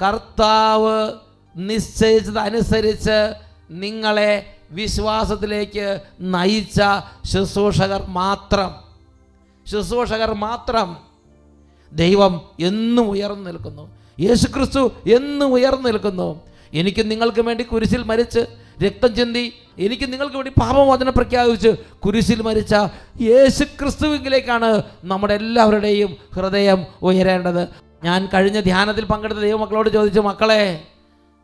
[0.02, 1.12] കർത്താവ്
[1.56, 3.34] നിശ്ചയിച്ചതനുസരിച്ച്
[3.72, 6.82] നിങ്ങളെ വിശ്വാസത്തിലേക്ക് നയിച്ച
[7.26, 8.76] ശുശ്രൂഷകർ മാത്രം.
[9.72, 10.98] ശുശ്രൂഷകർ മാത്രം.
[11.94, 13.92] ദൈവം എന്നും ഉയർന്നു നിൽക്കുന്നു.
[14.20, 16.42] യേശുക്രിസ്തു എന്നും ഉയർന്നു നിൽക്കുന്നു.
[16.74, 18.40] എനിക്ക് നിങ്ങൾക്കും വേണ്ടി കുരിശിൽ മരിച്ച്
[18.84, 22.76] രക്തം ചിന്തി എനിക്ക് നിങ്ങൾക്ക് വേണ്ടി പാപമോചനം പ്രഖ്യാപിച്ച് കുരിശിൽ മരിച്ച
[23.22, 27.68] യേശു ക്രിസ്തുവിലേക്കാണ് നമ്മുടെ എല്ലാവരുടെയും ഹൃദയം ഉയരേണ്ടത്.
[28.04, 30.84] ഞാൻ കഴിഞ്ഞ ധ്യാനത്തിൽ പങ്കെടുത്ത ദൈവമക്കളോട് ചോദിച്ചു മക്കളെ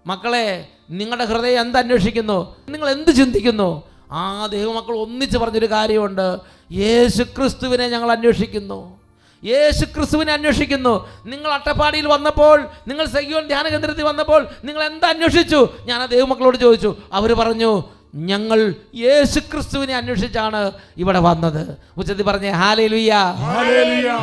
[0.07, 2.55] മക്കളെ നിങ്ങളുടെ ഹൃദയം എന്ത് അന്വേഷിക്കുന്നു?
[2.69, 3.83] നിങ്ങൾ എന്ത് ചിന്തിക്കുന്നു?
[4.11, 6.37] ആ ദൈവമക്കൾ ഒന്നിച്ച് പറഞ്ഞൊരു കാര്യമുണ്ട്.
[6.71, 9.04] യേശു ക്രിസ്തുവിനെ ഞങ്ങൾ അന്വേഷിക്കുന്നു.
[9.45, 11.07] യേശു ക്രിസ്തുവിനെ അന്വേഷിക്കുന്നു.
[11.25, 15.69] നിങ്ങൾ അട്ടപ്പാടിയിൽ വന്നപ്പോൾ നിങ്ങൾ സഹ്യോൻ ധ്യാന കേന്ദ്രത്തിൽ വന്നപ്പോൾ നിങ്ങൾ എന്താ അന്വേഷിച്ചു?
[15.85, 16.95] ഞാൻ ആ ദൈവമക്കളോട് ചോദിച്ചു.
[17.13, 17.83] അവർ പറഞ്ഞു
[18.15, 21.77] ഞങ്ങൾ യേശു ക്രിസ്തുവിനെ അന്വേഷിച്ചാണ് ഇവിടെ വന്നത്.
[21.97, 23.13] ഉച്ചത്തിൽ പറഞ്ഞേ ഹാലേ ലുയ്യ.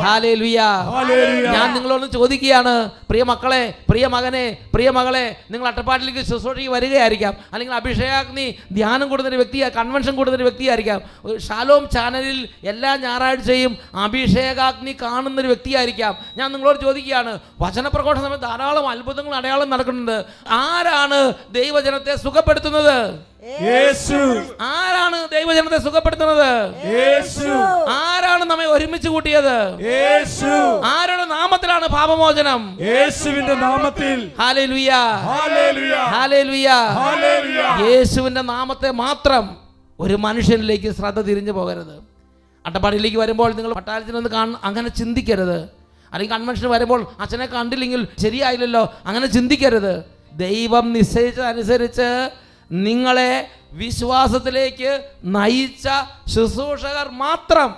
[0.03, 0.61] ഹാലേ ലുയ്യ
[1.53, 7.37] ഞാൻ നിങ്ങളോട് ചോദിക്കുകയാണ് പ്രിയ മക്കളെ പ്രിയ മകനെ പ്രിയ മകളെ നിങ്ങൾ അട്ടപ്പാട്ടിലേക്ക് ശുശ്രൂഷയ്ക്ക് വരികയായിരിക്കാം.
[7.53, 11.01] അല്ലെങ്കിൽ അഭിഷേകാഗ്നി ധ്യാനം കൂടുന്നൊരു വ്യക്തിയാ കൺവെൻഷൻ കൂടുന്നൊരു വ്യക്തിയായിരിക്കാം.
[11.37, 16.17] ഷാലോം ചാനലിൽ എല്ലാ ഞായറാഴ്ചയും അഭിഷേകാഗ്നി കാണുന്നൊരു വ്യക്തിയായിരിക്കാം.
[16.37, 20.25] ഞാൻ നിങ്ങളോട് ചോദിക്കുകയാണ് വചനപ്രഘോഷ സമയത്ത് ധാരാളം അത്ഭുതങ്ങൾ അടയാളം നടക്കുന്നുണ്ട്.
[20.49, 23.32] ആരാണ് ദൈവജനത്തെ സുഖപ്പെടുത്തുന്നത്?
[23.43, 24.45] യേശു.
[24.61, 26.73] ആരാണ് ദൈവജനത്തെ സുഖപ്പെടുത്തുന്നത്?
[26.85, 27.49] യേശു.
[27.89, 29.79] ആരാണ് നമ്മെ ഒരുമിച്ച് കൂട്ടിയത്?
[29.81, 30.81] യേശു.
[30.85, 32.77] ആരുടെ നാമത്തിലാണ് പാപമോചനം?
[32.81, 34.31] യേശുവിന്റെ നാമത്തിൽ.
[34.39, 34.91] ഹാലേലുയ.
[35.95, 36.69] ഹാലേലുയ.
[37.89, 39.57] യേശുവിന്റെ നാമത്തെ മാത്രം
[39.99, 42.03] ഒരു മനുഷ്യനിലേക്ക് ശ്രദ്ധ തിരിഞ്ഞു പോകരുത്.
[42.65, 45.59] അട്ടപ്പാടിയിലേക്ക് വരുമ്പോൾ നിങ്ങൾ പട്ടാളത്തിൽ ഒന്ന് കാണ അങ്ങനെ ചിന്തിക്കരുത്.
[46.13, 50.03] അല്ലെങ്കിൽ കൺവെൻഷൻ വരുമ്പോൾ അച്ഛനെ കണ്ടില്ലെങ്കിൽ ശരിയായില്ലല്ലോ അങ്ങനെ ചിന്തിക്കരുത്.
[50.33, 52.29] ദൈവം നിശ്ചയിച്ചതനുസരിച്ച്
[52.73, 55.87] നിങ്ങളെ വിശ്വാസത്തിലേക്ക് നയിച്ച
[56.27, 57.73] ശുശ്രൂഷകർ മാത്രം.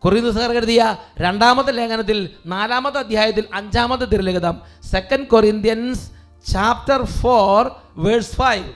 [0.00, 6.10] കൊറിയന്തുകാർ എഴുതിയ രണ്ടാമത്തെ ലേഖനത്തിൽ നാലാമത്തെ അധ്യായത്തിൽ അഞ്ചാമത്തെ തിരുലിഖിതം second Corinthians
[6.52, 8.72] chapter four verse five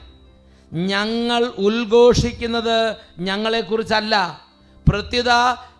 [0.72, 4.40] ഞങ്ങൾ ഉദ്ഘോഷിക്കുന്നത് ഞങ്ങളെക്കുറിച്ചല്ല.
[4.88, 5.28] പ്രത്യുത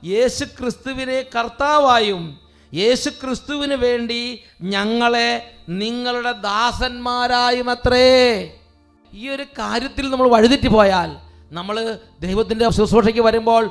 [0.05, 2.41] യേശു ക്രിസ്തുവിനെ കർത്താവായും
[2.75, 8.58] യേശു ക്രിസ്തുവിന് വേണ്ടി ഞങ്ങളെ നിങ്ങളുടെ ദാസന്മാരായും അത്രേ
[9.13, 11.11] ഈ ഒരു കാര്യത്തിൽ നമ്മൾ വഴുതെറ്റി പോയാൽ
[11.51, 11.77] നമ്മൾ
[12.21, 13.63] ദൈവത്തിന്റെ ശുശ്രൂഷയ്ക്ക് വരുമ്പോൾ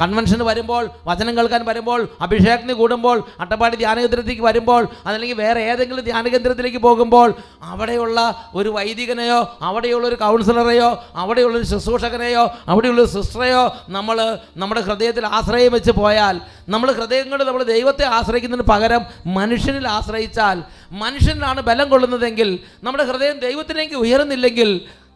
[0.00, 7.28] കൺവെൻഷന് വരുമ്പോൾ വചനം കേൾക്കാൻ വരുമ്പോൾ അഭിഷേകത്തിന് കൂടുമ്പോൾ അട്ടപ്പാടി ധ്യാനകേന്ദ്രത്തിലേക്ക് വരുമ്പോൾ അതല്ലെങ്കിൽ വേറെ ഏതെങ്കിലും ധ്യാനകേന്ദ്രത്തിലേക്ക് പോകുമ്പോൾ
[7.72, 8.20] അവിടെയുള്ള
[8.54, 14.16] ഒരു വൈദികനെയോ അവിടെയുള്ള ഒരു കൗൺസിലറെയോ അവിടെയുള്ള ഒരു ശുശ്രൂഷകനെയോ അവിടെയുള്ള ഒരു സിസ്റ്ററെയോ നമ്മൾ
[14.56, 19.02] നമ്മുടെ ഹൃദയത്തിൽ ആശ്രയം വെച്ച് പോയാൽ നമ്മൾ ഹൃദയം കൊണ്ട് നമ്മൾ ദൈവത്തെ ആശ്രയിക്കുന്നതിന് പകരം
[19.34, 20.58] മനുഷ്യനിൽ ആശ്രയിച്ചാൽ
[20.96, 22.50] മനുഷ്യനിലാണ് ബലം കൊള്ളുന്നതെങ്കിൽ
[22.82, 24.70] നമ്മുടെ ഹൃദയം ദൈവത്തിലേക്ക് ഉയരുന്നില്ലെങ്കിൽ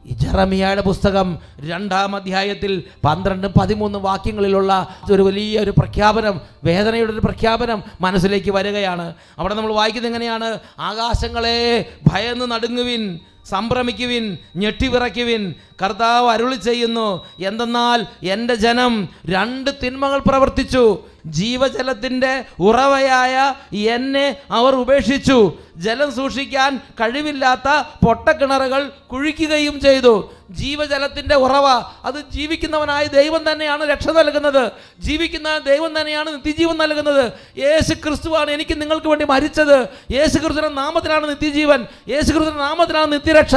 [0.08, 4.72] ഈ ജറമിയായുടെ പുസ്തകം രണ്ടാം അധ്യായത്തിൽ പന്ത്രണ്ട് പതിമൂന്ന് വാക്യങ്ങളിലുള്ള
[5.12, 9.14] ഒരു വലിയ ഒരു പ്രഖ്യാപനം വേദനയുടെ ഒരു പ്രഖ്യാപനം മനസ്സിലേക്ക് വരികയാണ്.
[9.38, 10.58] അവിടെ നമ്മൾ വായിക്കുന്നത് എങ്ങനെയാണ്?
[10.78, 20.98] ആകാശങ്ങളെ ഭയന്ന് നടുങ്ങുവിൻ സംഭ്രമിക്കുവിൻ ഞെട്ടിവിറയ്ക്കുവിൻ കർത്താവ് അരുളി ചെയ്യുന്നു എന്തെന്നാൽ എന്റെ ജനം രണ്ട് തിന്മകൾ പ്രവർത്തിച്ചു.
[21.26, 25.52] ജീവജലത്തിന്റെ ഉറവയായ എന്നെ അവർ ഉപേക്ഷിച്ചു.
[25.76, 30.30] ജലം സൂക്ഷിക്കാൻ കഴിവില്ലാത്ത പൊട്ടക്കിണറുകൾ കുഴിക്കുകയും ചെയ്തു.
[30.50, 31.66] ജീവജലത്തിന്റെ ഉറവ
[32.04, 34.72] അത് ജീവിക്കുന്നവനായ ദൈവം തന്നെയാണ് രക്ഷ നൽകുന്നത്.
[34.98, 37.32] ജീവിക്കുന്ന ദൈവം തന്നെയാണ് നിത്യജീവൻ നൽകുന്നത്.
[37.58, 39.80] യേശു ക്രിസ്തുവാണ് എനിക്ക് നിങ്ങൾക്ക് വേണ്ടി മരിച്ചത്.
[40.12, 41.86] യേശു ക്രിസ്തുവിന്റെ നാമത്തിലാണ് നിത്യജീവൻ.
[42.08, 43.54] യേശു ക്രിസ്തുവിന്റെ നാമത്തിലാണ് നിത്യരക്ഷ.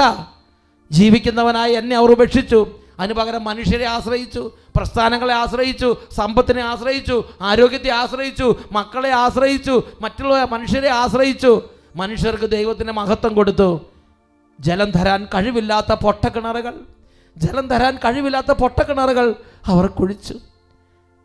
[0.91, 2.59] ജീവിക്കുന്നവനായി എന്നെ അവർ ഉപേക്ഷിച്ചു.
[2.99, 11.61] അതിന് പകരം മനുഷ്യരെ ആശ്രയിച്ചു പ്രസ്ഥാനങ്ങളെ ആശ്രയിച്ചു സമ്പത്തിനെ ആശ്രയിച്ചു ആരോഗ്യത്തെ ആശ്രയിച്ചു മക്കളെ ആശ്രയിച്ചു മറ്റുള്ള മനുഷ്യരെ ആശ്രയിച്ചു.
[11.95, 13.81] മനുഷ്യർക്ക് ദൈവത്തിന്റെ മഹത്വം കൊടുത്തു.
[14.59, 16.73] ജലം തരാൻ കഴിവില്ലാത്ത പൊട്ടക്കിണറുകൾ
[17.37, 20.35] ജലം തരാൻ കഴിവില്ലാത്ത പൊട്ടക്കിണറുകൾ അവർ കുഴിച്ചു.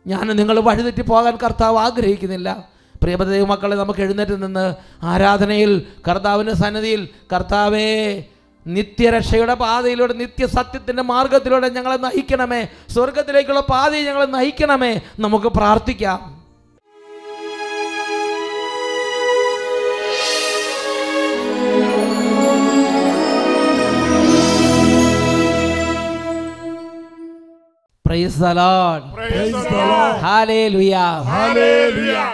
[0.07, 2.69] ഞാൻ നിങ്ങൾ വഴിതെറ്റി പോകാൻ കർത്താവ് ആഗ്രഹിക്കുന്നില്ല.
[3.01, 8.23] പ്രിയപ്പെട്ട ദൈവമക്കളെ നമുക്ക് എഴുന്നേറ്റ് നിന്ന് ആരാധനയിൽ കർത്താവിന്റെ സന്നിധിയിൽ കർത്താവേ
[8.67, 12.67] നിത്യരക്ഷയുടെ പാതയിലൂടെ നിത്യസത്യത്തിന്റെ മാർഗത്തിലൂടെ ഞങ്ങളെ നയിക്കണമേ.
[12.89, 15.01] സ്വർഗത്തിലേക്കുള്ള പാതയിൽ ഞങ്ങളെ നയിക്കണമേ.
[15.19, 16.37] നമുക്ക് പ്രാർത്ഥിക്കാം.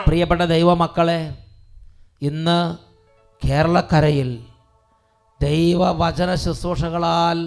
[0.08, 1.34] പ്രിയപ്പെട്ട ദൈവമക്കളെ
[2.22, 2.78] ഇന്ന്
[3.48, 4.40] കേരളക്കരയിൽ
[5.44, 7.38] ദൈവവചന ശുശ്രൂഷകളാൽ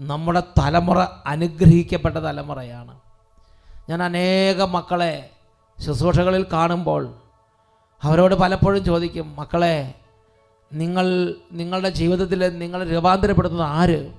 [0.00, 3.00] നമ്മുടെ തലമുറ അനുഗ്രഹിക്കപ്പെട്ട തലമുറയാണ്.
[3.90, 5.30] ഞാൻ അനേക മക്കളെ
[5.86, 7.14] ശുശ്രൂഷകളിൽ കാണുമ്പോൾ
[8.02, 9.94] അവരോട് പലപ്പോഴും ചോദിക്കും മക്കളെ
[10.72, 14.12] നിങ്ങൾ നിങ്ങളുടെ ജീവിതത്തിൽ നിങ്ങൾ രൂപാന്തരപ്പെടുന്നത് ആര്?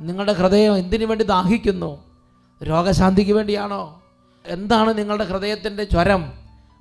[0.00, 2.04] നിങ്ങളുടെ ഹൃദയം എന്തിനു വേണ്ടി ദാഹിക്കുന്നു?
[2.62, 4.02] രോഗശാന്തിക്ക് വേണ്ടിയാണോ?
[4.46, 6.32] എന്താണ് നിങ്ങളുടെ ഹൃദയത്തിന്റെ ജ്വരം?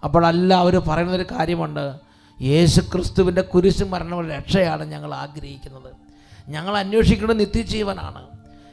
[0.03, 2.10] അപ്പോഴല്ല അവർ പറയുന്നൊരു കാര്യമുണ്ട്.
[2.41, 5.93] യേശു ക്രിസ്തുവിന്റെ കുരിശും മരണവും രക്ഷയാണ് ഞങ്ങൾ ആഗ്രഹിക്കുന്നത്.
[6.49, 8.25] ഞങ്ങൾ അന്വേഷിക്കുന്നത് നിത്യജീവനാണ്.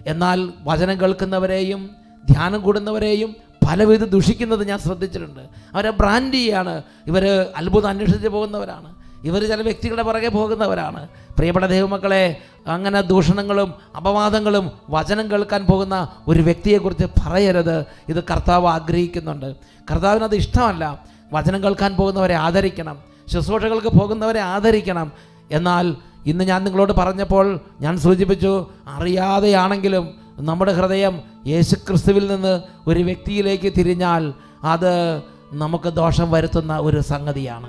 [0.07, 1.91] എന്നാൽ വചനം കേൾക്കുന്നവരെയും
[2.31, 3.37] ധ്യാനം കൂടുന്നവരെയും
[3.69, 5.41] പലവിധ ദുഷിക്കുന്നത് ഞാൻ ശ്രദ്ധിച്ചിട്ടുണ്ട്.
[5.75, 6.83] അവരെ ബ്രാൻഡ് ചെയ്യാണ്.
[7.07, 8.95] ഇവർ അത്ഭുതം അന്വേഷിച്ച് പോകുന്നവരാണ്.
[9.25, 11.09] ഇവർ ചില വ്യക്തികളുടെ പുറകെ പോകുന്നവരാണ്.
[11.09, 17.79] പ്രിയപ്പെട്ട ദൈവമക്കളെ അങ്ങനെ ദൂഷണങ്ങളും അപവാദങ്ങളും വചനം കേൾക്കാൻ പോകുന്ന ഒരു വ്യക്തിയെക്കുറിച്ച് പറയരുത്.
[18.09, 19.57] ഇത് കർത്താവ് ആഗ്രഹിക്കുന്നുണ്ട്.
[19.91, 21.05] കർത്താവിനത് ഇഷ്ടമല്ല.
[21.33, 23.08] വചനം കേൾക്കാൻ പോകുന്നവരെ ആദരിക്കണം.
[23.33, 25.09] ശുശ്രൂഷകൾക്ക് പോകുന്നവരെ ആദരിക്കണം.
[25.51, 25.87] എന്നാൽ
[26.27, 27.47] ഇന്ന് ഞാൻ നിങ്ങളോട് പറഞ്ഞപ്പോൾ
[27.81, 28.53] ഞാൻ സൂചിപ്പിച്ചു
[28.97, 30.05] അറിയാതെയാണെങ്കിലും
[30.49, 31.15] നമ്മുടെ ഹൃദയം
[31.47, 32.55] യേശുക്രിസ്തുവിൽ നിന്ന്
[32.87, 34.23] ഒരു വ്യക്തിയിലേക്ക് തിരിഞ്ഞാൽ
[34.65, 34.93] അത്
[35.53, 37.69] നമുക്ക് ദോഷം വരുത്തുന്ന ഒരു സംഗതിയാണ്.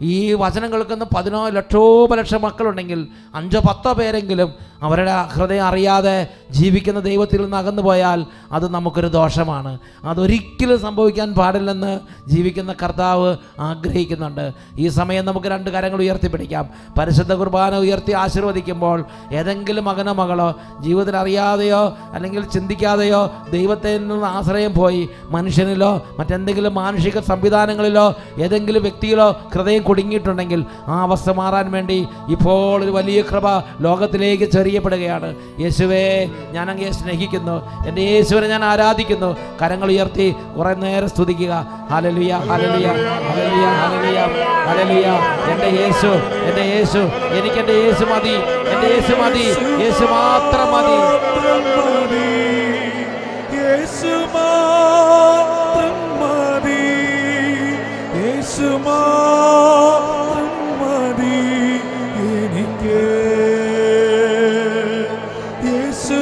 [0.00, 7.56] ഈ വചനം കേൾക്കുന്ന പതിനോ ലക്ഷോപലക്ഷം മക്കളുണ്ടെങ്കിൽ അഞ്ചോ പത്തോ പേരെങ്കിലും അവരുടെ ഹൃദയം അറിയാതെ ജീവിക്കുന്ന ദൈവത്തിൽ നിന്ന്
[7.56, 9.78] അകന്നു പോയാൽ അത് നമുക്കൊരു ദോഷമാണ്.
[10.04, 14.52] അതൊരിക്കലും സംഭവിക്കാൻ പാടില്ലെന്ന് ജീവിക്കുന്ന കർത്താവ് ആഗ്രഹിക്കുന്നുണ്ട്.
[14.78, 16.68] ഈ സമയം നമുക്ക് രണ്ട് കരങ്ങൾ ഉയർത്തിപ്പിടിക്കാം.
[16.98, 25.08] പരിശുദ്ധ കുർബാന ഉയർത്തി ആശീർവദിക്കുമ്പോൾ ഏതെങ്കിലും മകനോ മകളോ ജീവിതത്തിൽ അറിയാതെയോ അല്ലെങ്കിൽ ചിന്തിക്കാതെയോ ദൈവത്തിൽ നിന്ന് ആശ്രയം പോയി
[25.30, 33.18] മനുഷ്യനിലോ മറ്റെന്തെങ്കിലും മാനുഷിക സംവിധാനങ്ങളിലോ ഏതെങ്കിലും വ്യക്തിയിലോ ഹൃദയം കുടുങ്ങിയിട്ടുണ്ടെങ്കിൽ ആ അവസ്ഥ മാറാൻ വേണ്ടി ഇപ്പോൾ ഒരു വലിയ
[33.30, 33.46] കൃപ
[33.80, 35.30] ലോകത്തിലേക്ക് ചെറിയപ്പെടുകയാണ്.
[35.60, 36.04] യേശുവേ
[36.54, 37.56] ഞാൻ അങ്ങയെ സ്നേഹിക്കുന്നു.
[37.88, 39.30] എന്റെ യേശുവിനെ ഞാൻ ആരാധിക്കുന്നു.
[39.62, 41.54] കരങ്ങൾ ഉയർത്തി കുറെ നേരം സ്തുതിക്കുക.
[41.92, 42.88] ഹലലുയ ഹലലുയ
[43.28, 44.18] ഹലലുയ ഹലലുയ
[44.68, 45.08] ഹലലുയ
[45.52, 46.10] എന്റെ യേശു
[46.48, 47.02] എന്റെ യേശു
[47.38, 48.36] എനിക്ക് എന്റെ യേശു മതി
[48.72, 49.46] എന്റെ യേശു മതി
[49.84, 50.98] യേശു മാത്രം മതി.
[62.58, 63.00] എനിക്ക്
[65.66, 66.20] യേശു